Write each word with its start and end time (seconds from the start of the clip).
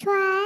try. 0.00 0.39